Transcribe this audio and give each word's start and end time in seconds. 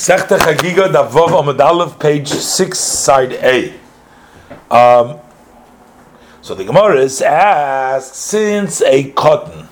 Sechta 0.00 0.38
Chagiga 0.38 0.90
Davov 0.90 1.28
Amud 1.28 1.60
Aleph, 1.60 1.98
page 1.98 2.28
six, 2.28 2.78
side 2.78 3.34
A. 3.34 3.74
Um, 4.70 5.18
so 6.40 6.54
the 6.54 6.64
Gemara 6.64 7.04
asked, 7.04 8.14
since 8.14 8.80
a 8.80 9.10
cotton 9.10 9.68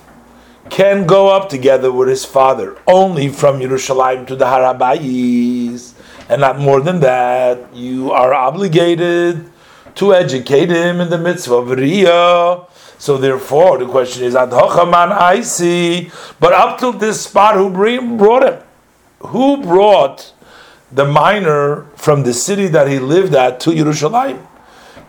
can 0.69 1.07
go 1.07 1.29
up 1.29 1.49
together 1.49 1.91
with 1.91 2.09
his 2.09 2.27
father 2.27 2.77
only 2.87 3.31
from 3.31 3.61
Yerushalayim 3.61 4.27
to 4.27 4.37
the 4.37 4.47
Har 4.47 4.61
Habayis, 4.75 5.95
and 6.29 6.43
not 6.43 6.59
more 6.59 6.83
than 6.83 7.01
that, 7.01 7.75
you 7.75 8.13
are 8.13 8.35
obligated 8.35 9.51
to 9.95 10.13
educate 10.13 10.69
him 10.69 11.01
in 11.01 11.09
the 11.09 11.17
mitzvah 11.17 11.55
of 11.55 11.69
Riyah. 11.69 12.69
So 12.99 13.17
therefore, 13.17 13.79
the 13.79 13.87
question 13.87 14.25
is, 14.25 14.37
Ad 14.37 14.53
I 14.53 15.41
see, 15.41 16.11
but 16.39 16.53
up 16.53 16.79
till 16.79 16.93
this 16.93 17.23
spot, 17.23 17.55
who 17.55 17.71
brought 17.71 18.43
him? 18.43 18.68
Who 19.21 19.63
brought 19.63 20.33
the 20.91 21.05
miner 21.05 21.85
from 21.97 22.23
the 22.23 22.33
city 22.33 22.67
that 22.69 22.89
he 22.89 22.99
lived 22.99 23.35
at 23.35 23.61
to 23.61 23.71
Yerushalayim? 23.71 24.47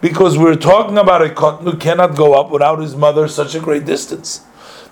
Because 0.02 0.38
we're 0.38 0.56
talking 0.56 0.98
about 0.98 1.22
a 1.22 1.30
cotton 1.30 1.66
who 1.68 1.78
cannot 1.78 2.16
go 2.16 2.34
up 2.40 2.52
without 2.52 2.80
his 2.80 2.96
mother 2.96 3.28
such 3.28 3.54
a 3.56 3.60
great 3.60 3.86
distance. 3.86 4.46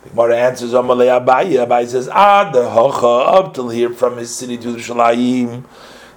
The 0.04 0.10
Gemara 0.10 0.38
answers 0.38 0.74
Amalei 0.74 1.26
Abaye. 1.26 1.66
Abaye 1.66 1.88
says, 1.88 2.10
Ah, 2.12 2.50
the 2.52 2.60
hocha 2.60 3.34
up 3.34 3.54
till 3.54 3.70
here 3.70 3.90
from 3.90 4.18
his 4.18 4.34
city 4.34 4.58
to 4.58 4.76
Yerushalayim. 4.76 5.64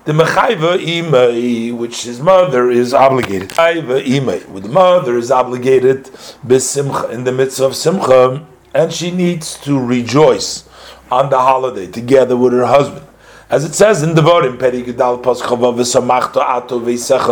The 0.05 0.13
mechayva 0.13 0.79
imay, 0.79 1.77
which 1.77 2.05
his 2.05 2.21
mother 2.21 2.71
is 2.71 2.95
obligated. 2.95 3.51
Mechayva 3.51 4.05
imay, 4.05 4.49
with 4.49 4.65
the 4.65 4.69
mother 4.69 5.17
is 5.19 5.31
obligated 5.31 6.05
besimcha 6.45 7.11
in 7.11 7.25
the 7.25 7.33
midst 7.33 7.61
of 7.61 7.77
simcha, 7.77 8.47
and 8.75 8.93
she 8.93 9.11
needs 9.11 9.59
to 9.61 9.79
rejoice 9.79 10.69
on 11.11 11.31
the 11.31 11.39
holiday 11.39 11.87
together 11.87 12.37
with 12.37 12.53
her 12.53 12.67
husband. 12.67 13.07
As 13.49 13.65
it 13.65 13.75
says 13.75 14.03
in 14.03 14.15
the 14.15 14.23
Vorim, 14.23 14.59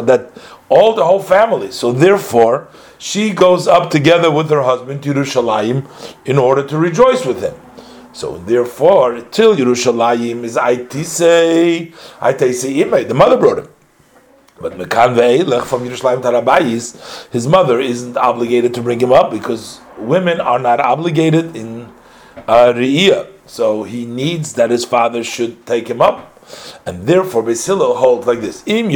that 0.06 0.32
all 0.68 0.94
the 0.94 1.04
whole 1.04 1.22
family. 1.22 1.70
So 1.70 1.92
therefore, 1.92 2.68
she 2.98 3.30
goes 3.30 3.68
up 3.68 3.90
together 3.90 4.30
with 4.30 4.50
her 4.50 4.62
husband 4.62 5.02
to 5.04 5.14
Yerushalayim 5.14 5.86
in 6.24 6.38
order 6.38 6.66
to 6.66 6.76
rejoice 6.76 7.24
with 7.24 7.42
him. 7.42 7.54
So 8.12 8.38
therefore, 8.38 9.20
till 9.30 9.54
Yerushalayim 9.54 10.42
is 10.42 10.56
Aitise, 10.56 11.92
Aitise 12.18 12.84
Imei, 12.84 13.06
the 13.06 13.14
mother 13.14 13.36
brought 13.36 13.58
him. 13.58 13.68
But 14.60 14.72
Mekan 14.72 15.14
ve'elech 15.14 15.66
from 15.66 15.86
Yerushalayim 15.86 16.20
Tarabayis, 16.20 17.30
his 17.30 17.46
mother 17.46 17.78
isn't 17.78 18.16
obligated 18.16 18.74
to 18.74 18.82
bring 18.82 18.98
him 18.98 19.12
up 19.12 19.30
because 19.30 19.80
women 19.98 20.40
are 20.40 20.58
not 20.58 20.80
obligated 20.80 21.54
in 21.54 21.92
uh, 22.48 22.72
Riyah. 22.74 23.28
So 23.48 23.82
he 23.82 24.04
needs 24.04 24.52
that 24.54 24.70
his 24.70 24.84
father 24.84 25.24
should 25.24 25.66
take 25.66 25.88
him 25.88 26.00
up. 26.02 26.38
And 26.86 27.06
therefore, 27.06 27.42
Beis 27.42 27.66
Hillel 27.66 27.96
holds 27.96 28.26
like 28.26 28.40
this: 28.40 28.62
If 28.66 28.86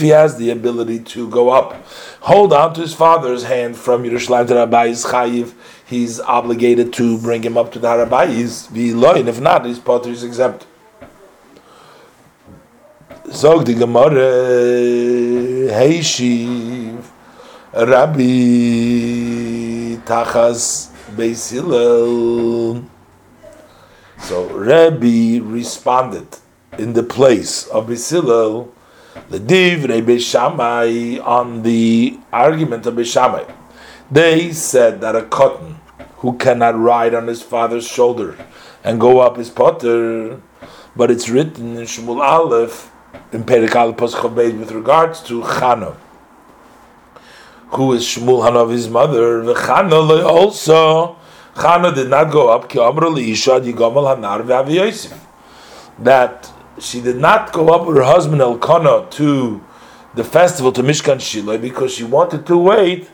he 0.00 0.08
has 0.08 0.36
the 0.36 0.50
ability 0.50 0.98
to 0.98 1.28
go 1.30 1.50
up, 1.50 1.74
hold 2.20 2.52
on 2.52 2.74
to 2.74 2.80
his 2.80 2.94
father's 2.94 3.44
hand 3.44 3.76
from 3.76 4.02
Yerushalayim 4.02 4.48
to 4.48 4.54
Rabayis 4.54 5.06
Chayiv, 5.06 5.52
he's 5.86 6.18
obligated 6.20 6.92
to 6.94 7.18
bring 7.18 7.44
him 7.44 7.56
up 7.56 7.70
to 7.72 7.78
the 7.78 7.88
Har 7.88 8.04
Habayis. 8.04 8.68
And 9.16 9.28
if 9.28 9.40
not, 9.40 9.64
his 9.64 9.78
potter 9.78 10.10
is 10.10 10.24
exempt. 10.24 10.66
Zog 13.30 13.64
the 13.64 13.74
Gemara, 13.74 14.20
Heishiv, 15.72 17.04
Rabbi 17.72 19.45
tachas 20.06 20.90
Beis 21.14 21.50
So 24.18 24.48
Rabbi 24.48 25.40
responded 25.42 26.38
in 26.78 26.92
the 26.94 27.02
place 27.02 27.66
of 27.66 27.88
Beis 27.88 28.10
Hillel, 28.10 28.72
the 29.28 29.38
div 29.40 29.82
Shamai 29.82 31.24
on 31.24 31.62
the 31.62 32.18
argument 32.32 32.86
of 32.86 32.94
Beishamai. 32.94 33.52
They 34.10 34.52
said 34.52 35.00
that 35.00 35.16
a 35.16 35.22
cotton 35.22 35.80
who 36.18 36.38
cannot 36.38 36.78
ride 36.78 37.14
on 37.14 37.26
his 37.26 37.42
father's 37.42 37.86
shoulder 37.86 38.36
and 38.84 39.00
go 39.00 39.18
up 39.18 39.36
his 39.36 39.50
potter, 39.50 40.40
but 40.94 41.10
it's 41.10 41.28
written 41.28 41.76
in 41.76 41.84
Shmuel 41.84 42.22
Aleph 42.22 42.90
in 43.32 43.42
Perikal 43.42 43.96
Aleph 43.96 44.58
with 44.58 44.70
regards 44.70 45.20
to 45.24 45.42
Chana 45.42 45.96
who 47.68 47.92
is 47.92 48.04
Shmuel 48.04 48.48
Hanov, 48.48 48.70
his 48.70 48.88
mother, 48.88 49.42
Chana 49.54 50.24
also, 50.24 51.16
Chana 51.54 51.94
did 51.94 52.08
not 52.08 52.30
go 52.30 52.48
up, 52.48 52.70
that 55.98 56.52
she 56.78 57.00
did 57.00 57.16
not 57.16 57.52
go 57.52 57.68
up 57.68 57.86
with 57.86 57.96
her 57.96 58.04
husband 58.04 58.40
Elkanah 58.40 59.06
to 59.10 59.64
the 60.14 60.24
festival 60.24 60.72
to 60.72 60.82
Mishkan 60.82 61.20
Shiloh 61.20 61.58
because 61.58 61.94
she 61.94 62.04
wanted 62.04 62.46
to 62.46 62.56
wait 62.56 63.10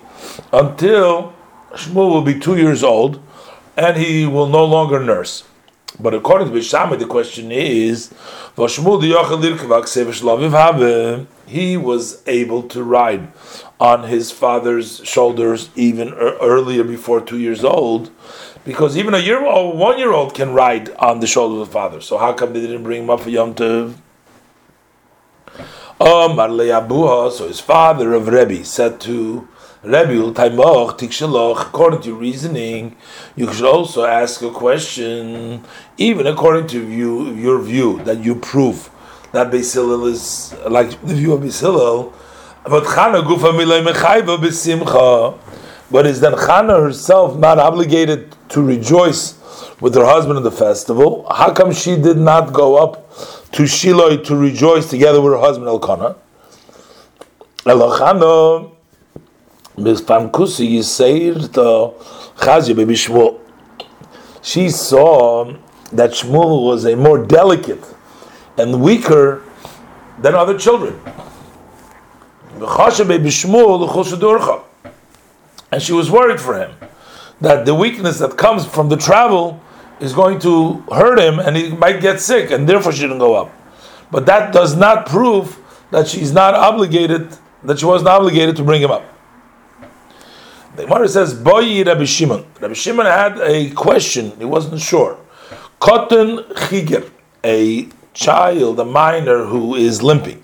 until 0.52 1.32
Shmuel 1.72 2.10
will 2.10 2.22
be 2.22 2.38
two 2.38 2.56
years 2.56 2.82
old 2.82 3.20
and 3.76 3.96
he 3.96 4.26
will 4.26 4.48
no 4.48 4.64
longer 4.64 5.00
nurse. 5.00 5.44
But 6.00 6.14
according 6.14 6.48
to 6.48 6.54
Bishama, 6.54 6.98
the 6.98 7.06
question 7.06 7.52
is, 7.52 8.12
he 11.46 11.76
was 11.76 12.22
able 12.26 12.62
to 12.62 12.82
ride 12.82 13.32
on 13.78 14.04
his 14.04 14.30
father's 14.30 15.00
shoulders 15.04 15.68
even 15.76 16.12
earlier 16.14 16.84
before 16.84 17.20
two 17.20 17.38
years 17.38 17.62
old, 17.62 18.10
because 18.64 18.96
even 18.96 19.12
a 19.12 19.18
year 19.18 19.44
old, 19.44 19.76
one 19.78 19.98
year 19.98 20.12
old 20.12 20.34
can 20.34 20.54
ride 20.54 20.90
on 20.96 21.20
the 21.20 21.26
shoulders 21.26 21.60
of 21.60 21.68
the 21.68 21.72
father. 21.72 22.00
So 22.00 22.16
how 22.16 22.32
come 22.32 22.52
they 22.52 22.60
didn't 22.60 22.84
bring 22.84 23.02
him 23.02 23.10
up 23.10 23.20
for 23.20 23.30
Yom 23.30 23.54
Tov? 23.54 23.94
So 26.00 27.48
his 27.48 27.60
father 27.60 28.14
of 28.14 28.28
Rebbe 28.28 28.64
said 28.64 29.00
to 29.02 29.48
Rebbe, 29.84 30.32
according 31.60 32.02
to 32.02 32.14
reasoning, 32.14 32.96
you 33.34 33.52
should 33.52 33.66
also 33.66 34.04
ask 34.04 34.40
a 34.42 34.50
question, 34.50 35.64
even 35.98 36.26
according 36.28 36.68
to 36.68 36.88
you, 36.88 37.34
your 37.34 37.60
view, 37.60 38.00
that 38.04 38.22
you 38.22 38.36
prove 38.36 38.90
that 39.32 39.50
Beis 39.50 39.74
is 40.06 40.54
like 40.68 40.90
the 41.02 41.14
view 41.14 41.32
of 41.32 41.40
Beis 41.40 41.62
but 42.64 42.84
Chana 42.84 43.24
Gufa 43.24 43.52
Milay 43.52 43.82
B'Simcha. 43.82 45.36
But 45.90 46.06
is 46.06 46.20
then 46.20 46.32
Chana 46.34 46.80
herself 46.80 47.36
not 47.36 47.58
obligated 47.58 48.36
to 48.50 48.62
rejoice 48.62 49.34
with 49.80 49.94
her 49.96 50.04
husband 50.04 50.36
in 50.38 50.44
the 50.44 50.52
festival? 50.52 51.26
How 51.28 51.52
come 51.52 51.72
she 51.72 51.96
did 51.96 52.18
not 52.18 52.52
go 52.52 52.76
up 52.76 53.12
to 53.52 53.66
Shiloh 53.66 54.16
to 54.18 54.36
rejoice 54.36 54.88
together 54.88 55.20
with 55.20 55.32
her 55.32 55.40
husband 55.40 55.66
Elkanah? 55.66 56.16
Elochana 57.64 58.70
Kusi 59.76 60.68
Yiseir 60.76 61.52
to 61.54 61.94
Chazia 62.36 62.76
Baby 62.76 62.94
Shmuel. 62.94 63.38
She 64.42 64.68
saw 64.68 65.44
that 65.92 66.10
Shmuel 66.10 66.64
was 66.64 66.84
a 66.84 66.96
more 66.96 67.24
delicate 67.24 67.84
and 68.58 68.82
weaker 68.82 69.42
than 70.18 70.34
other 70.34 70.58
children. 70.58 71.00
And 75.70 75.82
she 75.82 75.92
was 75.92 76.10
worried 76.10 76.40
for 76.40 76.58
him 76.58 76.74
that 77.40 77.66
the 77.66 77.74
weakness 77.74 78.18
that 78.18 78.36
comes 78.36 78.66
from 78.66 78.88
the 78.88 78.96
travel 78.96 79.60
is 80.00 80.12
going 80.12 80.38
to 80.40 80.80
hurt 80.92 81.18
him 81.18 81.38
and 81.38 81.56
he 81.56 81.70
might 81.70 82.00
get 82.00 82.20
sick 82.20 82.50
and 82.50 82.68
therefore 82.68 82.92
she 82.92 83.02
didn't 83.02 83.18
go 83.18 83.34
up. 83.34 83.50
But 84.10 84.26
that 84.26 84.52
does 84.52 84.76
not 84.76 85.06
prove 85.06 85.58
that 85.90 86.08
she's 86.08 86.32
not 86.32 86.54
obligated, 86.54 87.36
that 87.64 87.78
she 87.78 87.86
wasn't 87.86 88.08
obligated 88.08 88.56
to 88.56 88.62
bring 88.62 88.82
him 88.82 88.90
up. 88.90 89.11
The 90.74 90.84
Gemara 90.84 91.08
says, 91.08 91.34
Boyi 91.34 91.84
Rabbi 91.84 92.04
Shimon. 92.04 92.46
Rabbi 92.58 92.72
Shimon 92.72 93.04
had 93.04 93.38
a 93.40 93.70
question, 93.72 94.32
he 94.38 94.46
wasn't 94.46 94.80
sure. 94.80 95.18
Cotton 95.80 96.44
Chiger, 96.68 97.10
a 97.44 97.88
child, 98.14 98.80
a 98.80 98.84
minor 98.84 99.44
who 99.44 99.74
is 99.74 100.02
limping. 100.02 100.42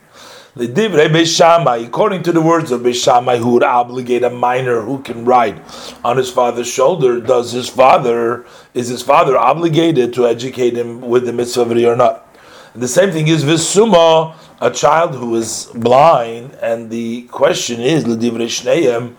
The 0.54 0.66
divrei 0.66 1.08
Beishamai, 1.08 1.86
according 1.86 2.25
to 2.25 2.32
the 2.32 2.42
words 2.42 2.72
of 2.72 2.80
Beishamai, 2.80 3.38
who 3.38 3.52
would 3.52 3.62
obligate 3.62 4.25
a 4.25 4.28
minor 4.28 4.82
who 4.82 5.00
can 5.00 5.25
ride 5.25 5.62
on 6.04 6.16
his 6.16 6.30
father's 6.30 6.66
shoulder, 6.66 7.20
does 7.20 7.52
his 7.52 7.69
father 7.69 8.44
is 8.75 8.88
his 8.88 9.02
father 9.02 9.38
obligated 9.38 10.12
to 10.14 10.26
educate 10.26 10.76
him 10.76 11.00
with 11.00 11.25
the 11.25 11.32
mitzvah 11.32 11.88
or 11.88 11.96
not? 11.96 12.26
The 12.75 12.88
same 12.88 13.12
thing 13.12 13.28
is 13.28 13.44
Visuma, 13.44 14.34
a 14.60 14.70
child 14.70 15.14
who 15.14 15.36
is 15.36 15.70
blind, 15.75 16.54
and 16.60 16.90
the 16.90 17.22
question 17.28 17.80
is 17.80 18.06
L'divrei. 18.06 19.14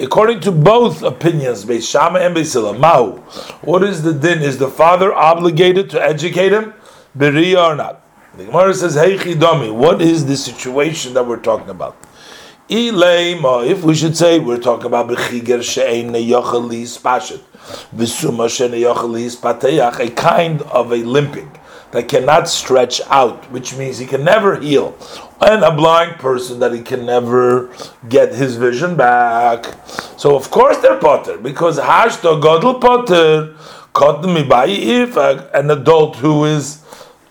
According 0.00 0.40
to 0.40 0.52
both 0.52 1.02
opinions, 1.02 1.64
Beis 1.64 1.90
Shammai 1.90 2.20
and 2.20 2.36
Beis 2.36 2.78
Mahu, 2.78 3.16
what 3.62 3.82
is 3.82 4.04
the 4.04 4.12
din? 4.12 4.42
Is 4.42 4.56
the 4.56 4.68
father 4.68 5.12
obligated 5.12 5.90
to 5.90 6.00
educate 6.00 6.52
him, 6.52 6.72
beriya 7.16 7.72
or 7.72 7.74
not? 7.74 8.00
The 8.36 8.44
Gemara 8.44 8.74
says, 8.74 8.94
Hey 8.94 9.34
what 9.72 10.00
is 10.00 10.24
the 10.26 10.36
situation 10.36 11.14
that 11.14 11.26
we're 11.26 11.40
talking 11.40 11.70
about? 11.70 11.96
If 12.68 13.82
we 13.82 13.94
should 13.96 14.16
say 14.16 14.38
we're 14.38 14.60
talking 14.60 14.86
about 14.86 15.08
Bechiger 15.08 15.64
She'ein 15.64 16.12
Yochali 16.12 16.84
Spashet, 16.86 17.40
a 20.00 20.10
kind 20.10 20.62
of 20.62 20.92
a 20.92 20.96
limping 20.96 21.50
that 21.92 22.08
cannot 22.08 22.48
stretch 22.48 23.00
out, 23.08 23.50
which 23.50 23.76
means 23.76 23.98
he 23.98 24.06
can 24.06 24.24
never 24.24 24.60
heal, 24.60 24.96
and 25.40 25.64
a 25.64 25.74
blind 25.74 26.18
person 26.18 26.60
that 26.60 26.72
he 26.72 26.82
can 26.82 27.06
never 27.06 27.70
get 28.08 28.34
his 28.34 28.56
vision 28.56 28.96
back. 28.96 29.66
So 30.18 30.36
of 30.36 30.50
course 30.50 30.78
they're 30.78 30.98
potter 30.98 31.38
because 31.38 31.78
hashto 31.78 32.40
godel 32.40 32.80
potter 32.80 33.54
if 34.00 35.16
an 35.16 35.70
adult 35.70 36.16
who 36.16 36.44
is 36.44 36.84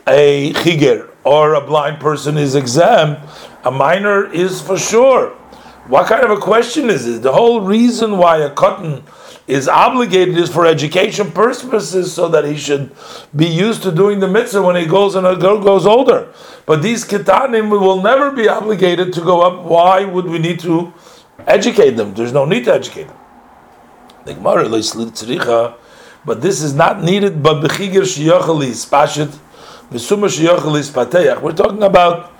a 0.07 0.51
chiger 0.53 1.09
or 1.23 1.53
a 1.53 1.61
blind 1.61 1.99
person 1.99 2.37
is 2.37 2.55
exempt, 2.55 3.21
a 3.63 3.71
minor 3.71 4.31
is 4.31 4.61
for 4.61 4.77
sure. 4.77 5.29
What 5.87 6.07
kind 6.07 6.23
of 6.23 6.31
a 6.31 6.37
question 6.37 6.89
is 6.89 7.07
it? 7.07 7.21
The 7.21 7.31
whole 7.31 7.61
reason 7.61 8.17
why 8.17 8.37
a 8.37 8.49
cotton 8.49 9.03
is 9.47 9.67
obligated 9.69 10.37
is 10.37 10.49
for 10.51 10.65
education 10.65 11.31
purposes, 11.31 12.13
so 12.13 12.27
that 12.27 12.43
he 12.43 12.57
should 12.57 12.91
be 13.35 13.47
used 13.47 13.81
to 13.83 13.91
doing 13.91 14.19
the 14.19 14.27
mitzvah 14.27 14.61
when 14.61 14.75
he 14.75 14.85
goes 14.85 15.15
and 15.15 15.25
a 15.25 15.35
girl 15.35 15.61
goes 15.61 15.85
older. 15.85 16.27
But 16.65 16.81
these 16.81 17.05
ketanim 17.05 17.69
will 17.69 18.01
never 18.01 18.29
be 18.29 18.49
obligated 18.49 19.13
to 19.13 19.21
go 19.21 19.41
up. 19.41 19.63
Why 19.63 20.03
would 20.03 20.25
we 20.25 20.37
need 20.37 20.59
to 20.61 20.93
educate 21.47 21.91
them? 21.91 22.13
There's 22.13 22.33
no 22.33 22.43
need 22.45 22.65
to 22.65 22.73
educate 22.73 23.07
them. 23.07 23.17
The 24.25 25.75
but 26.25 26.41
this 26.41 26.61
is 26.61 26.73
not 26.73 27.01
needed. 27.01 27.41
But. 27.41 27.61
We're 31.41 31.53
talking 31.53 31.83
about 31.83 32.33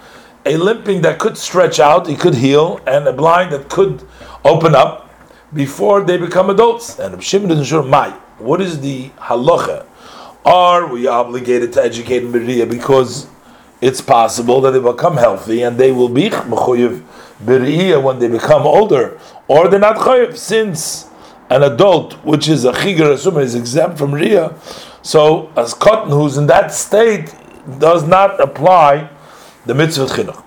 a 0.46 0.58
limping 0.58 1.02
that 1.02 1.20
could 1.20 1.38
stretch 1.38 1.80
out, 1.80 2.08
he 2.08 2.16
could 2.16 2.36
heal, 2.36 2.82
and 2.86 3.08
a 3.08 3.14
blind 3.14 3.54
that 3.54 3.70
could 3.70 4.04
open 4.44 4.76
up 4.76 5.07
before 5.54 6.02
they 6.02 6.18
become 6.18 6.50
adults. 6.50 7.00
And 7.00 7.24
Shimon 7.24 7.52
isn't 7.52 7.66
sure. 7.66 7.84
My, 7.84 8.10
what 8.38 8.62
is 8.62 8.80
the 8.82 9.10
halacha? 9.18 9.86
Are 10.46 10.88
we 10.88 11.08
obligated 11.08 11.74
to 11.74 11.84
educate 11.84 12.24
Beriya 12.24 12.70
because 12.70 13.28
it's 13.82 14.02
possible 14.02 14.62
that 14.62 14.72
they 14.72 14.80
become 14.80 15.18
healthy 15.18 15.62
and 15.62 15.78
they 15.78 15.92
will 15.92 16.10
be 16.10 16.30
mechuyev 16.30 17.04
Beriya 17.44 18.02
when 18.02 18.20
they 18.20 18.28
become 18.28 18.64
older, 18.64 19.20
or 19.48 19.68
they're 19.68 19.80
not 19.80 19.98
chayiv 19.98 20.36
since 20.38 21.08
an 21.50 21.64
adult, 21.64 22.14
which 22.26 22.48
is 22.48 22.66
a 22.66 22.72
chigur 22.72 23.14
asuma, 23.14 23.42
is 23.42 23.56
exempt 23.56 23.98
from 23.98 24.14
ria. 24.14 24.56
So, 25.02 25.52
as 25.56 25.74
cotton 25.74 26.12
who's 26.12 26.38
in 26.38 26.48
that 26.48 26.74
state 26.74 27.34
does 27.80 28.04
not 28.08 28.40
apply 28.40 29.10
the 29.66 29.76
mitzvah 29.76 30.06
chinuch. 30.06 30.44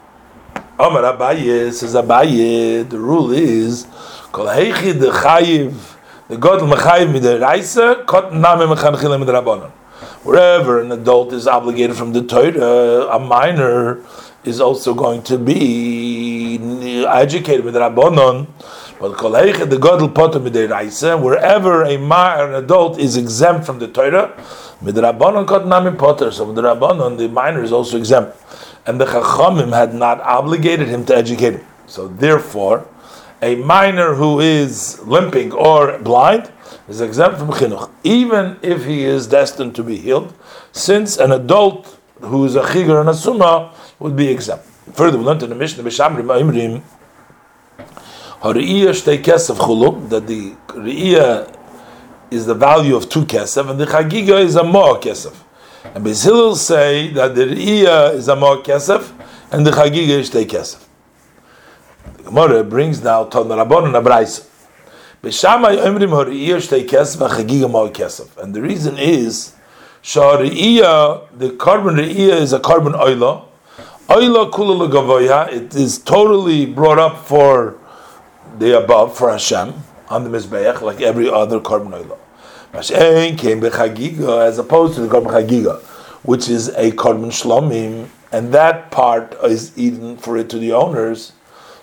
Amar 0.79 1.03
Abaye 1.03 1.73
says 1.73 1.95
Abaye. 1.95 2.89
The 2.89 2.99
rule 2.99 3.31
is 3.33 3.87
kol 4.33 4.47
heichi 4.47 4.99
de 4.99 5.11
chayiv 5.11 5.97
the 6.29 6.37
god 6.37 6.61
mechayiv 6.61 7.13
midiraisa 7.13 8.07
cotton 8.07 8.41
name 8.41 8.69
mechanchila 8.69 9.23
midrabanan. 9.23 9.71
Wherever 10.23 10.81
an 10.81 10.93
adult 10.93 11.33
is 11.33 11.47
obligated 11.47 11.97
from 11.97 12.13
the 12.13 12.23
Torah, 12.23 13.09
a 13.09 13.19
minor 13.19 14.01
is 14.45 14.61
also 14.61 14.95
going 14.95 15.23
to 15.23 15.39
be 15.39 16.59
educated 17.07 17.65
with 17.65 17.75
Rabbanon 17.75 18.47
but 19.01 19.17
the 19.17 19.79
godel 19.81 20.15
potter 20.15 20.39
midiraisa, 20.39 21.21
wherever 21.23 21.85
a 21.85 21.97
ma 21.97 22.45
an 22.45 22.55
adult 22.55 22.99
is 22.99 23.17
exempt 23.17 23.65
from 23.65 23.79
the 23.79 23.89
Torah, 23.89 24.37
midrabanon 24.83 25.47
kot 25.47 25.67
nami 25.67 25.97
potter. 25.97 26.31
So 26.31 26.53
the 26.53 26.61
rabbanon, 26.61 27.17
the 27.17 27.29
minor 27.29 27.63
is 27.63 27.73
also 27.73 27.97
exempt, 27.97 28.37
and 28.87 29.01
the 29.01 29.07
chachamim 29.07 29.75
had 29.75 29.95
not 29.95 30.21
obligated 30.21 30.89
him 30.89 31.07
to 31.07 31.17
educate 31.17 31.55
him. 31.55 31.67
So 31.87 32.09
therefore, 32.09 32.87
a 33.43 33.57
minor 33.57 34.15
who 34.15 34.41
is 34.41 35.01
limping 35.07 35.53
or 35.53 35.99
blind 35.99 36.53
is 36.89 37.01
exempt 37.01 37.39
from 37.39 37.49
chinuch, 37.51 37.91
even 38.05 38.59
if 38.63 38.85
he 38.85 39.05
is 39.05 39.27
destined 39.27 39.75
to 39.77 39.83
be 39.83 39.97
healed, 39.97 40.33
since 40.73 41.17
an 41.17 41.33
adult 41.33 41.99
who 42.21 42.45
is 42.45 42.55
a 42.55 42.63
chigar 42.63 43.01
and 43.01 43.09
a 43.09 43.15
summa 43.15 43.73
would 43.99 44.15
be 44.17 44.29
exempt. 44.29 44.67
Further, 44.93 45.19
we 45.19 45.25
learned 45.25 45.43
in 45.43 45.51
the 45.51 45.55
Mishnah, 45.55 45.83
B'Shamrim 45.85 46.83
Hariyah 48.43 48.91
shtei 48.91 49.23
kesef 49.23 49.57
chuluk, 49.57 50.09
that 50.09 50.27
the 50.27 50.55
Riyah 50.69 51.57
is 52.31 52.47
the 52.47 52.55
value 52.55 52.97
of 52.97 53.09
two 53.09 53.25
kesef, 53.25 53.69
and 53.71 53.79
the 53.79 53.87
Chagiga 53.87 54.41
is 54.41 54.57
a 54.57 54.65
more 54.65 54.99
kesef. 54.99 55.37
And 55.95 56.05
Beis 56.05 56.25
Hillel 56.25 56.57
say 56.57 57.09
that 57.13 57.35
the 57.35 57.45
Riyah 57.45 58.15
is 58.15 58.29
a 58.29 58.37
more 58.37 58.63
kesef, 58.63 59.13
and 59.51 59.67
the 59.67 59.71
Chagiga 59.71 60.21
is 60.21 60.31
shtei 60.31 60.47
kesef. 60.47 60.87
The 62.17 62.23
Gemara 62.25 62.65
brings 62.65 63.03
now 63.03 63.25
Ton 63.25 63.49
Rabban 63.49 63.85
and 63.87 63.95
Abraisa. 63.95 64.47
And 65.23 65.33
the 68.55 68.63
reason 68.63 68.97
is, 68.99 69.53
the 70.03 71.57
korban 71.59 71.97
Riyah 71.99 72.41
is 72.41 72.53
a 72.55 72.59
korban 72.59 72.95
oila. 72.95 73.45
Oila 74.09 74.51
kula 74.51 75.53
it 75.53 75.75
is 75.75 75.99
totally 75.99 76.65
brought 76.67 76.99
up 76.99 77.19
for 77.27 77.77
the 78.59 78.79
above 78.83 79.17
for 79.17 79.31
Hashem 79.31 79.75
on 80.09 80.25
the 80.25 80.31
Mizbeach, 80.31 80.81
like 80.81 81.01
every 81.03 81.29
other 81.29 81.61
korban 81.61 81.93
oil. 81.95 82.19
Mashen 82.73 83.37
came 83.37 83.61
bechagiga 83.61 84.47
as 84.47 84.59
opposed 84.59 84.95
to 84.95 85.03
the 85.03 85.09
korban 85.09 85.33
chagiga, 85.33 85.83
which 86.23 86.49
is 86.49 86.69
a 86.69 86.93
korban 86.93 87.27
shlomim, 87.27 88.09
and 88.33 88.55
that 88.55 88.91
part 88.91 89.37
is 89.45 89.77
eaten 89.77 90.17
for 90.17 90.37
it 90.39 90.49
to 90.49 90.59
the 90.59 90.73
owners. 90.73 91.33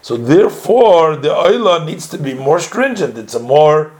So 0.01 0.17
therefore, 0.17 1.15
the 1.15 1.29
oila 1.29 1.85
needs 1.85 2.07
to 2.09 2.17
be 2.17 2.33
more 2.33 2.59
stringent. 2.59 3.17
It's 3.17 3.35
a 3.35 3.39
more 3.39 3.91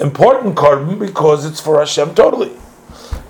important 0.00 0.56
korban 0.56 0.98
because 0.98 1.44
it's 1.44 1.60
for 1.60 1.78
Hashem 1.78 2.14
totally. 2.14 2.52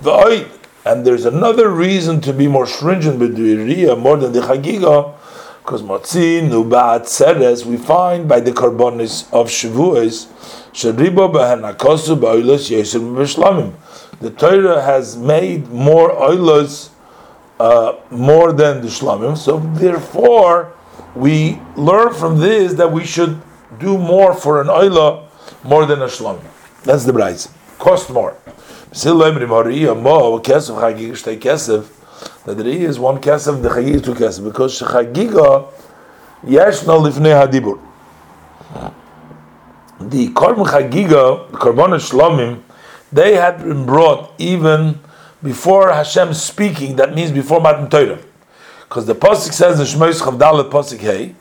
The 0.01 0.11
oil, 0.11 0.45
and 0.85 1.05
there's 1.05 1.25
another 1.25 1.69
reason 1.69 2.21
to 2.21 2.33
be 2.33 2.47
more 2.47 2.67
stringent 2.67 3.19
with 3.19 3.35
the 3.35 3.55
iriya 3.55 3.99
more 3.99 4.17
than 4.17 4.33
the 4.33 4.41
chagiga 4.41 5.15
because 5.65 5.81
Motzin 5.81 6.49
Nubat 6.49 7.07
Seres 7.07 7.65
we 7.65 7.75
find 7.75 8.29
by 8.29 8.39
the 8.39 8.51
korbanos 8.51 9.31
of 9.33 9.47
Shavuos 9.47 10.27
Sharibo 10.73 11.33
Bahanakosu 11.33 12.19
Ba'ilos 12.19 12.69
Yeshim 12.69 13.15
Bishlamim. 13.15 13.73
The 14.21 14.29
Torah 14.29 14.83
has 14.83 15.17
made 15.17 15.69
more 15.69 16.11
oilos 16.11 16.89
uh, 17.59 17.95
more 18.11 18.53
than 18.53 18.81
the 18.81 18.87
shlamim, 18.87 19.35
so 19.35 19.57
therefore 19.57 20.73
we 21.15 21.59
learn 21.75 22.13
from 22.13 22.39
this 22.39 22.73
that 22.73 22.91
we 22.91 23.05
should 23.05 23.41
do 23.79 23.97
more 23.97 24.33
for 24.33 24.61
an 24.61 24.67
oila 24.67 25.27
more 25.63 25.85
than 25.85 26.01
a 26.01 26.07
shlamim. 26.07 26.43
That's 26.83 27.05
the 27.05 27.13
price. 27.13 27.49
Cost 27.79 28.09
more 28.09 28.37
that 32.45 32.57
the 32.57 32.65
is 32.65 32.97
one 32.97 33.19
kesef, 33.19 33.61
the 33.61 33.69
chagig 33.69 34.03
two 34.05 34.13
kesef, 34.13 34.43
because 34.43 34.79
chagiga 34.79 35.67
yesh 36.47 36.85
no 36.85 37.01
lifnei 37.01 37.35
hadibur. 37.35 37.79
The 39.99 40.29
korban 40.29 40.65
chagiga, 40.65 41.51
the 41.51 41.57
korban 41.57 41.99
shlomim, 41.99 42.61
they 43.11 43.35
had 43.35 43.57
been 43.63 43.85
brought 43.85 44.31
even 44.37 44.99
before 45.43 45.91
Hashem 45.91 46.33
speaking. 46.33 46.95
That 46.95 47.13
means 47.13 47.31
before 47.31 47.59
Matan 47.59 47.89
Torah, 47.89 48.19
because 48.95 49.07
the 49.07 49.13
pasuk 49.13 49.51
says 49.51 49.77
in 49.77 49.85
Shmois 49.85 50.21
Chavdal 50.21 50.69
pasuk 50.69 50.99
Hey, 50.99 51.35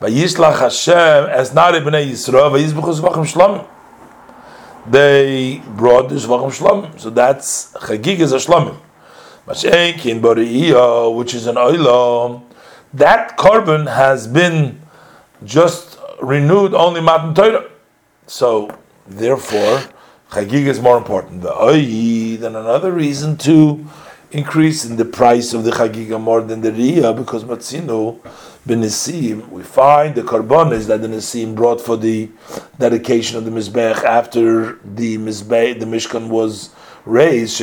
Vayislach 0.00 0.58
Hashem 0.58 1.30
as 1.30 1.54
not 1.54 1.72
bnei 1.74 2.10
Yisrael 2.10 2.50
vayizbuchu 2.50 3.00
zvachim 3.00 3.24
shlomim. 3.32 3.64
They 4.90 5.62
brought 5.76 6.08
the 6.08 6.16
zvachim 6.16 6.50
shlomim, 6.50 6.98
so 6.98 7.10
that's 7.10 7.72
chagig 7.74 8.18
is 8.18 8.32
a 8.32 8.38
shlomim 8.38 8.76
which 9.46 11.34
is 11.34 11.46
an 11.46 11.54
oilam, 11.54 12.42
that 12.92 13.38
korban 13.38 13.86
has 13.94 14.26
been 14.26 14.80
just 15.44 15.96
renewed 16.20 16.74
only 16.74 17.00
Matan 17.00 17.34
Torah. 17.34 17.70
So, 18.26 18.76
therefore, 19.06 19.82
Chagig 20.30 20.66
is 20.66 20.80
more 20.80 20.96
important. 20.96 21.42
The 21.42 21.50
oyi, 21.50 22.38
then 22.38 22.54
another 22.54 22.92
reason 22.92 23.36
to 23.38 23.84
increase 24.32 24.84
in 24.84 24.96
the 24.96 25.04
price 25.04 25.52
of 25.52 25.64
the 25.64 25.70
Chagiga 25.70 26.20
more 26.20 26.40
than 26.40 26.60
the 26.60 26.70
Riyah, 26.70 27.16
because 27.16 27.44
Matzino 27.44 28.20
benisim, 28.66 29.48
we 29.48 29.62
find 29.62 30.14
the 30.14 30.22
korbanos 30.22 30.86
that 30.86 31.02
the 31.02 31.08
Nisim 31.08 31.54
brought 31.54 31.80
for 31.80 31.96
the 31.96 32.28
dedication 32.78 33.36
of 33.36 33.44
the 33.44 33.50
Mizbech 33.50 34.04
after 34.04 34.78
the 34.84 35.18
Mizbech, 35.18 35.80
the 35.80 35.86
Mishkan 35.86 36.28
was 36.28 36.70
raised 37.04 37.58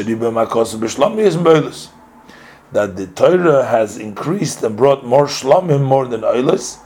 that 2.74 2.98
the 2.98 3.08
Torah 3.08 3.66
has 3.66 3.98
increased 3.98 4.62
and 4.64 4.76
brought 4.76 5.06
more 5.06 5.26
shlomim 5.26 5.84
more 5.84 6.06
than 6.06 6.22
oilis. 6.22 6.80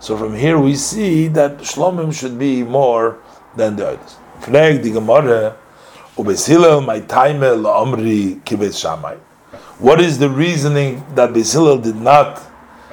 So 0.00 0.16
from 0.16 0.34
here 0.34 0.58
we 0.58 0.74
see 0.74 1.28
that 1.28 1.58
shlomim 1.58 2.12
should 2.12 2.38
be 2.38 2.62
more 2.62 3.18
than 3.56 3.76
the. 3.76 3.98
Flag 4.40 4.82
the 4.82 4.92
Gemara, 4.92 5.56
my 6.16 7.00
time 7.00 7.40
kibet. 7.40 9.18
What 9.78 10.00
is 10.00 10.18
the 10.18 10.28
reasoning 10.28 11.04
that 11.14 11.30
Beis 11.30 11.52
Hillel 11.52 11.78
did 11.78 11.94
not 11.94 12.42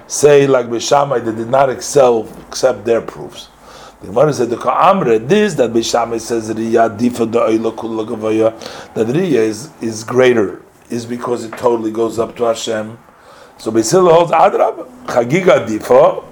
say 0.05 0.45
like 0.45 0.67
Beshamai, 0.67 1.25
they 1.25 1.33
did 1.33 1.49
not 1.49 1.69
excel, 1.71 2.29
accept 2.47 2.85
their 2.85 3.01
proofs? 3.01 3.49
The 4.01 4.07
Gemara 4.07 4.33
said 4.33 4.51
the 4.51 4.57
Ka'amre, 4.57 5.27
this 5.27 5.55
that 5.55 5.71
Beishamai 5.71 6.21
says 6.21 6.47
Riyah 6.53 6.95
Difa 6.95 7.31
that 8.93 9.07
Riyah 9.07 9.33
is, 9.33 9.71
is 9.81 10.03
greater, 10.03 10.61
is 10.91 11.07
because 11.07 11.43
it 11.43 11.57
totally 11.57 11.91
goes 11.91 12.19
up 12.19 12.35
to 12.35 12.43
Hashem. 12.43 12.99
So 13.57 13.71
Beis 13.71 13.91
Hillel 13.91 14.13
holds 14.13 14.31
Adrab, 14.31 14.87
Chagiga 15.05 15.65
Difa, 15.65 16.23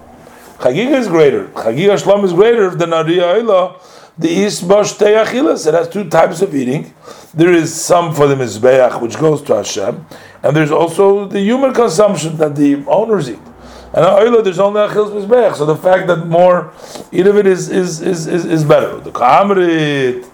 Chagiga 0.59 0.99
is 0.99 1.07
greater. 1.07 1.47
Chagiga 1.47 2.01
Shlom 2.01 2.23
is 2.23 2.31
greater 2.31 2.69
than 2.69 2.91
Riyah 2.91 3.41
Oila. 3.41 3.81
The 4.15 4.27
Isbash 4.27 4.99
Teyachilas, 4.99 5.65
it 5.65 5.73
has 5.73 5.89
two 5.89 6.07
types 6.07 6.41
of 6.41 6.53
eating. 6.53 6.93
There 7.33 7.51
is 7.51 7.73
some 7.73 8.13
for 8.13 8.27
the 8.27 8.35
Mizbeach, 8.35 9.01
which 9.01 9.17
goes 9.17 9.41
to 9.43 9.55
Hashem, 9.55 10.05
and 10.43 10.55
there's 10.55 10.69
also 10.71 11.25
the 11.25 11.39
human 11.39 11.73
consumption 11.73 12.37
that 12.37 12.55
the 12.55 12.83
owners 12.85 13.29
eat. 13.29 13.39
And 13.93 14.05
oila 14.05 14.43
there's 14.43 14.59
only 14.59 14.81
achil's 14.81 15.11
mizbech. 15.11 15.55
So 15.55 15.65
the 15.65 15.75
fact 15.75 16.07
that 16.07 16.27
more 16.27 16.73
eat 17.11 17.27
of 17.27 17.37
it 17.37 17.45
is 17.45 17.69
is 17.69 18.01
is 18.01 18.25
is, 18.25 18.43
is 18.43 18.63
better. 18.63 18.99
The 18.99 19.11
kamrit 19.11 20.27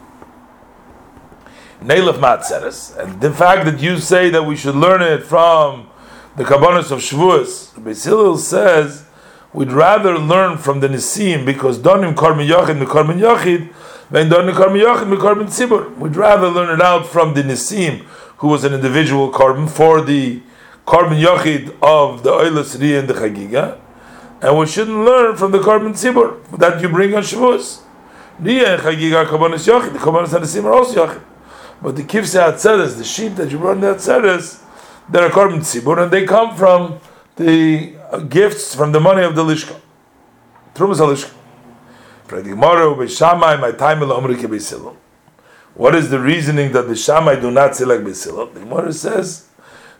nail 1.82 2.08
of 2.08 2.18
matzeres, 2.18 2.98
and 2.98 3.20
the 3.20 3.34
fact 3.34 3.66
that 3.66 3.82
you 3.82 3.98
say 4.00 4.30
that 4.30 4.44
we 4.44 4.56
should 4.56 4.76
learn 4.76 5.02
it 5.02 5.24
from 5.24 5.90
the 6.38 6.46
kabbanis 6.46 6.90
of 6.92 7.00
Shavuos, 7.00 7.84
Basil 7.84 8.38
says 8.38 9.06
we'd 9.54 9.72
rather 9.72 10.18
learn 10.18 10.58
from 10.58 10.80
the 10.80 10.88
nisim 10.88 11.46
because 11.46 11.80
donim 11.80 12.14
karmi 12.16 12.48
yachid 12.48 12.84
mikarmin 12.84 13.20
yachid 13.20 13.74
than 14.10 14.30
donim 14.30 14.54
karmi 14.54 14.84
yachid 14.84 15.14
mikarmin 15.14 15.48
tzibur. 15.48 15.96
We'd 15.98 16.16
rather 16.16 16.48
learn 16.48 16.74
it 16.74 16.82
out 16.82 17.08
from 17.08 17.34
the 17.34 17.44
nisim 17.44 18.06
who 18.38 18.48
was 18.48 18.64
an 18.64 18.74
individual 18.74 19.32
korban 19.32 19.70
for 19.70 20.02
the 20.02 20.42
korban 20.86 21.22
yachid 21.22 21.76
of 21.82 22.24
the 22.24 22.32
oilas 22.32 22.76
and 22.76 23.08
the 23.08 23.14
chagiga, 23.14 23.80
and 24.42 24.58
we 24.58 24.66
shouldn't 24.66 25.06
learn 25.06 25.36
from 25.36 25.52
the 25.52 25.60
korban 25.60 25.94
tzibur 25.94 26.42
that 26.58 26.82
you 26.82 26.90
bring 26.90 27.14
on 27.16 27.24
Shavuos. 27.24 27.82
Riyah 28.42 28.76
and 28.76 28.82
chagiga 28.82 29.26
korbanos 29.26 29.68
yachid, 29.68 29.94
the 29.94 30.00
korbanos 30.00 30.28
hadasim 30.28 30.64
are 30.66 30.74
also 30.74 31.08
yachid. 31.08 31.22
But 31.82 31.96
the 31.96 32.04
kivse 32.04 32.40
atzeres, 32.40 32.98
the 32.98 33.04
sheep 33.04 33.36
that 33.36 33.52
you 33.52 33.58
brought 33.58 33.76
in 33.76 33.82
the 33.82 33.96
atzeres, 33.96 34.62
they're 35.10 35.28
a 35.28 35.30
korban 35.30 35.60
tzibur, 35.60 36.04
and 36.04 36.12
they 36.12 36.26
come 36.26 36.56
from 36.56 37.00
the 37.36 37.99
gifts 38.18 38.74
from 38.76 38.92
the 38.92 39.00
money 39.00 39.24
of 39.24 39.36
the 39.36 39.44
lishka. 39.44 39.80
Trumas 40.74 41.00
halishka. 41.00 41.34
What 45.74 45.96
is 45.96 46.10
the 46.12 46.20
reasoning 46.20 46.72
that 46.74 46.88
the 46.88 46.96
Shammai 46.96 47.40
do 47.40 47.50
not 47.50 47.76
say 47.76 47.86
like 47.86 48.02
Beis 48.02 48.24
Hillel? 48.24 48.48
The 48.48 48.60
Gemara 48.60 48.94
says 48.94 49.48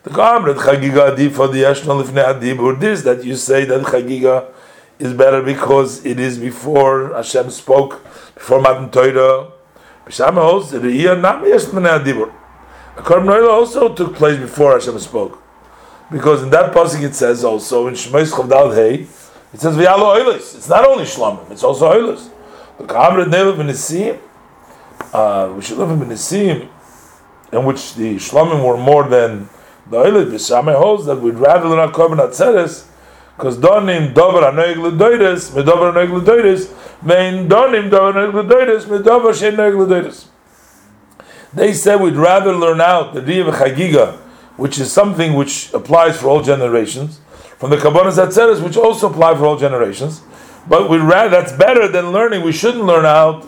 the 0.04 0.10
Kamrat 0.10 0.54
Chagiga 0.54 1.32
for 1.32 1.48
the 1.48 1.62
Yashna 1.62 2.00
Lifnei 2.00 2.24
Adib, 2.24 2.60
or 2.60 2.74
this 2.74 3.02
that 3.02 3.24
you 3.24 3.34
say 3.34 3.64
that 3.64 3.82
Chagiga 3.84 4.52
is 5.00 5.12
better 5.12 5.42
because 5.42 6.06
it 6.06 6.20
is 6.20 6.38
before 6.38 7.12
Hashem 7.14 7.50
spoke, 7.50 8.04
before 8.34 8.60
Matan 8.60 8.90
Torah. 8.92 9.50
Bisham 10.06 10.38
also, 10.38 10.78
the 10.78 10.86
Iyah 10.86 11.20
Nam 11.20 11.42
Adibur. 11.42 12.32
A 12.96 13.02
Korban 13.02 13.48
also 13.50 13.92
took 13.92 14.14
place 14.14 14.38
before 14.38 14.74
Hashem 14.74 14.98
spoke. 15.00 15.42
Because 16.10 16.42
in 16.42 16.50
that 16.50 16.72
passage 16.72 17.02
it 17.02 17.14
says 17.14 17.44
also, 17.44 17.86
in 17.86 17.94
Shemais 17.94 18.32
Chavdal 18.32 18.74
Hey, 18.74 19.06
it 19.52 19.60
says 19.60 19.76
V'yalo 19.76 20.16
Oilis. 20.16 20.56
It's 20.56 20.68
not 20.68 20.84
only 20.86 21.04
Shlomim, 21.04 21.50
it's 21.50 21.62
also 21.62 21.92
Oilis. 21.92 22.30
The 22.78 22.84
Kamrat 22.84 23.26
Nelev 23.26 23.56
Nisim, 23.56 24.18
uh, 25.12 25.52
we 25.54 25.62
should 25.62 25.78
live 25.78 25.90
in 25.90 26.08
Nisim, 26.08 26.68
in 27.52 27.64
which 27.64 27.94
the 27.94 28.16
Shlomim 28.16 28.64
were 28.64 28.76
more 28.76 29.08
than 29.08 29.48
the 29.88 29.96
Oilit 29.98 30.30
B'Shamay 30.30 30.76
holds 30.76 31.06
that 31.06 31.16
we'd 31.20 31.34
rather 31.34 31.68
learn 31.68 31.78
our 31.80 31.90
Korban 31.90 32.18
Atzeres, 32.18 32.86
because 33.36 33.56
Donim 33.56 34.12
Dover 34.12 34.42
Anoig 34.42 34.76
L'Doides, 34.76 35.50
Medover 35.50 35.92
Anoig 35.92 36.12
L'Doides, 36.12 36.72
Mein 37.02 37.48
Donim 37.48 37.90
Dover 37.90 38.12
Anoig 38.12 38.34
L'Doides, 38.34 38.84
Medover 38.84 39.32
Shein 39.32 39.56
Anoig. 39.56 40.26
They 41.52 41.72
said 41.72 42.00
we'd 42.00 42.14
rather 42.14 42.54
learn 42.54 42.80
out 42.80 43.14
the 43.14 43.22
Riya 43.22 43.44
Chagiga, 43.50 44.18
which 44.60 44.78
is 44.78 44.92
something 44.92 45.32
which 45.32 45.72
applies 45.72 46.20
for 46.20 46.28
all 46.28 46.42
generations, 46.42 47.18
from 47.56 47.70
the 47.70 47.78
Kabbanas 47.78 48.22
Atzeres, 48.22 48.62
which 48.62 48.76
also 48.76 49.10
apply 49.10 49.34
for 49.34 49.46
all 49.46 49.56
generations. 49.56 50.20
But 50.68 50.90
we'd 50.90 50.98
rather 50.98 51.30
that's 51.30 51.52
better 51.52 51.88
than 51.88 52.12
learning. 52.12 52.44
We 52.44 52.52
shouldn't 52.52 52.84
learn 52.84 53.06
out 53.06 53.42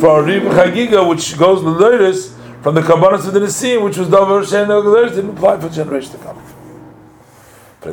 for 0.00 0.24
Riya 0.24 0.40
Chagiga, 0.40 1.08
which 1.08 1.38
goes 1.38 1.62
L'Doides, 1.62 2.34
from 2.60 2.74
the 2.74 2.80
Kabbanas 2.80 3.28
of 3.28 3.34
the 3.34 3.40
Nisim, 3.40 3.84
which 3.84 3.98
was 3.98 4.08
Dover 4.08 4.42
Shein 4.42 4.66
didn't 5.14 5.30
apply 5.30 5.60
for 5.60 5.68
generations 5.68 6.16
to 6.16 6.18
come. 6.18 6.42
So, 7.80 7.92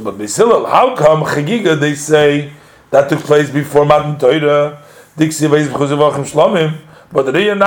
but 0.00 0.14
Beis 0.14 0.36
Hillel, 0.38 0.66
how 0.66 0.96
come 0.96 1.24
Chagiga 1.24 1.78
they 1.78 1.94
say 1.94 2.52
that 2.88 3.10
took 3.10 3.20
place 3.20 3.50
before 3.50 3.84
Matan 3.84 4.18
Torah? 4.18 4.82
Dixi 5.18 5.46
Veiz 5.46 5.68
B'chuzivachim 5.68 6.24
Shlomim. 6.24 6.86
But. 7.12 7.26
But 7.26 7.36
it 7.36 7.60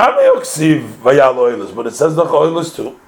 says 1.94 2.16
the 2.16 2.24
Oilus 2.24 2.74
too. 2.74 2.98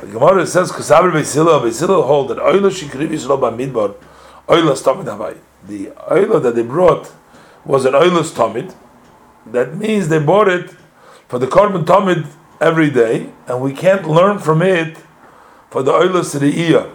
The 0.00 0.06
Gemara 0.12 0.46
says 0.46 0.70
Kusaber 0.70 1.10
Beis 1.12 1.34
Hillel 1.34 1.60
Beisila 1.60 2.06
hold 2.06 2.28
that 2.28 2.36
Oilus 2.36 2.82
Shikriv 2.82 3.08
Yisrael 3.08 3.40
Bamidbar 3.40 3.94
Oilus 4.46 4.82
Tamid 4.82 5.04
Havai. 5.04 5.38
The 5.66 5.86
Oilus 6.10 6.42
that 6.42 6.54
they 6.54 6.62
brought 6.62 7.10
was 7.64 7.86
an 7.86 7.94
Oilus 7.94 8.32
Tamid. 8.32 8.74
That 9.46 9.76
means 9.76 10.08
they 10.08 10.18
bought 10.18 10.48
it 10.48 10.74
for 11.28 11.38
the 11.38 11.46
Korban 11.46 11.86
Tamid 11.86 12.26
every 12.60 12.90
day, 12.90 13.30
and 13.46 13.62
we 13.62 13.72
can't 13.72 14.06
learn 14.06 14.38
from 14.38 14.60
it 14.60 14.98
for 15.70 15.82
the 15.82 15.92
Oilus 15.92 16.38
Re'iyah. 16.38 16.90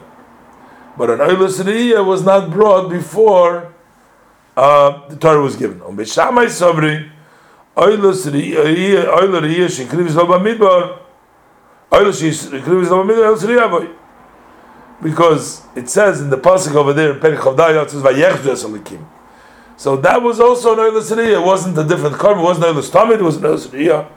But 0.96 1.10
an 1.10 1.20
Oilus 1.20 1.60
Re'iyah 1.64 2.06
was 2.06 2.24
not 2.24 2.52
brought 2.52 2.92
before 2.92 3.74
uh, 4.56 5.08
the 5.08 5.16
Torah 5.16 5.42
was 5.42 5.56
given. 5.56 5.82
On 5.82 5.98
Beshamai 5.98 6.46
Sabri, 6.46 7.10
Oilus 7.80 8.28
Re'iyah 8.28 9.06
because 15.02 15.62
it 15.76 15.90
says 15.90 16.22
in 16.22 16.30
the 16.30 16.38
pasuk 16.38 16.76
over 16.76 16.92
there 16.94 17.14
in 17.14 17.20
says. 17.20 19.08
So 19.78 19.96
that 19.96 20.22
was 20.22 20.40
also 20.42 20.74
an 20.74 20.80
Oilus. 20.80 21.18
It 21.18 21.42
wasn't 21.42 21.78
a 21.78 21.86
different 21.86 22.18
korban. 22.18 22.40
It 22.40 22.44
wasn't 22.44 22.66
Oilus 22.66 22.92
Tamid. 22.92 23.20
It 23.20 23.22
was 23.22 23.38
an 23.38 23.44
Oilus 23.44 24.10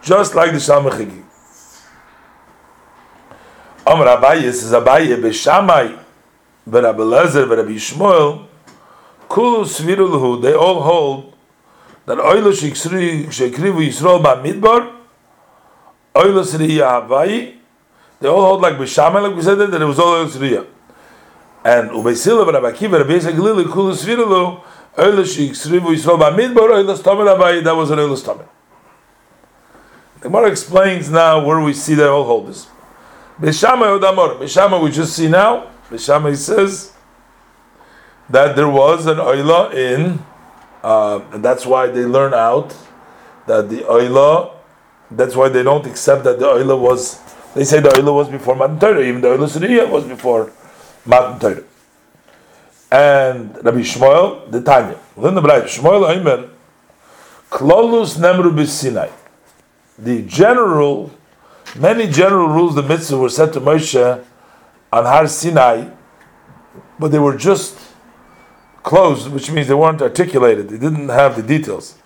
just 0.00 0.34
like 0.36 0.52
the 0.52 0.58
Shalmei 0.58 0.92
Chigi. 0.92 1.24
Amr 3.84 4.04
Abaye 4.04 4.42
says 4.52 4.72
Abaye 4.72 5.16
b'Shamai, 5.20 5.98
b'Rabbi 6.68 6.98
Lezer, 6.98 7.46
b'Rabbi 7.48 7.74
Yishmael, 7.74 8.46
Kulu 9.28 9.64
Svirulhu, 9.64 10.40
they 10.40 10.54
all 10.54 10.82
hold 10.82 11.27
that 12.08 12.18
Oilo 12.18 12.52
Shekrivu 12.52 13.86
Yisrael 13.86 14.22
Ba'midbar, 14.22 14.96
Oilo 16.14 16.42
Sriya 16.42 17.06
Havayi, 17.06 17.56
they 18.20 18.28
all 18.28 18.40
hold 18.40 18.62
like 18.62 18.74
b'Shamai, 18.74 19.22
like 19.22 19.36
we 19.36 19.42
said 19.42 19.56
that 19.56 19.70
that 19.70 19.82
it 19.82 19.84
was 19.84 19.98
all 19.98 20.14
Oilo 20.14 20.26
Sriya. 20.26 20.66
And 21.64 21.90
Ubeisila 21.90 22.50
b'Rabbi 22.50 22.72
Akiva, 22.72 22.98
Rabbi 22.98 23.12
Yisrael 23.12 23.34
Galili, 23.34 23.70
Kulu 23.70 23.92
Svirulhu, 23.92 24.62
Oilo 24.96 25.22
Shekrivu 25.22 25.94
Yisrael 25.94 26.18
Ba'midbar, 26.18 26.70
Oilo 26.70 26.96
Stomer 26.96 27.36
Havayi, 27.36 27.62
that 27.62 27.76
was 27.76 27.90
an 27.90 27.98
Oilo 27.98 28.16
Stomer. 28.16 28.48
The 30.20 30.28
Gemara 30.30 30.50
explains 30.50 31.10
now 31.10 31.44
where 31.44 31.60
we 31.60 31.72
see 31.74 31.94
that 31.94 32.08
all 32.08 32.24
hold 32.24 32.48
this. 32.48 32.66
Beshama 33.38 34.00
Odamor. 34.00 34.38
Beshama 34.38 34.82
we 34.82 34.90
just 34.90 35.14
see 35.14 35.28
now. 35.28 35.70
Beshama 35.90 36.34
says 36.36 36.92
that 38.28 38.56
there 38.56 38.68
was 38.68 39.06
an 39.06 39.18
oila 39.18 39.72
in, 39.74 40.18
uh, 40.82 41.20
and 41.32 41.44
that's 41.44 41.66
why 41.66 41.88
they 41.88 42.04
learn 42.04 42.34
out 42.34 42.74
that 43.46 43.68
the 43.68 43.82
oila. 43.82 44.54
That's 45.10 45.34
why 45.34 45.48
they 45.48 45.62
don't 45.62 45.86
accept 45.86 46.24
that 46.24 46.38
the 46.38 46.46
oila 46.46 46.78
was. 46.78 47.20
They 47.54 47.64
say 47.64 47.80
the 47.80 47.88
oila 47.90 48.14
was 48.14 48.28
before 48.28 48.54
Matan 48.54 48.78
Torah, 48.78 49.02
even 49.02 49.20
the 49.20 49.28
oila 49.28 49.48
Suriya 49.48 49.90
was 49.90 50.04
before 50.04 50.52
Matan 51.06 51.38
Torah. 51.38 51.64
And 52.90 53.54
Rabbi 53.64 53.80
Shmuel, 53.80 54.50
the 54.50 54.62
Tanya. 54.62 54.98
Then 55.16 55.34
the 55.34 55.42
Bride 55.42 55.64
Shmuel 55.64 56.08
Aimer, 56.14 56.50
Klolus 57.50 58.16
Nemru 58.16 58.66
Sinai 58.66 59.10
the 59.98 60.22
general, 60.22 61.10
many 61.76 62.06
general 62.06 62.48
rules 62.48 62.74
the 62.74 62.82
mitzvah 62.82 63.18
were 63.18 63.28
said 63.28 63.52
to 63.52 63.60
Moshe 63.60 64.24
on 64.92 65.04
Har 65.04 65.26
Sinai, 65.26 65.90
but 66.98 67.10
they 67.10 67.18
were 67.18 67.36
just 67.36 67.76
closed, 68.82 69.30
which 69.30 69.50
means 69.50 69.68
they 69.68 69.74
weren't 69.74 70.02
articulated. 70.02 70.68
They 70.68 70.78
didn't 70.78 71.08
have 71.08 71.36
the 71.36 71.42
details. 71.42 71.96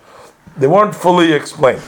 They 0.57 0.67
weren't 0.67 0.95
fully 0.95 1.33
explained. 1.33 1.81